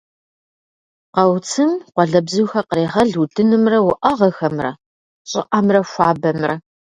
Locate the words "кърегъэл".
2.69-3.11